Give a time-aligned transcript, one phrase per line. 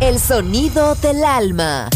[0.00, 1.88] El sonido del alma.